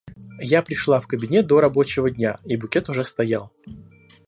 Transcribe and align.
Я 0.41 0.63
пришла 0.63 0.99
в 0.99 1.05
кабинет 1.05 1.45
до 1.45 1.61
рабочего 1.61 2.09
дня, 2.09 2.39
и 2.43 2.57
букет 2.57 2.89
уже 2.89 3.03
стоял. 3.03 3.51